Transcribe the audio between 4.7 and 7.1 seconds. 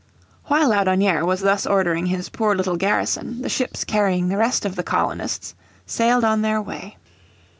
the colonists sailed on their way.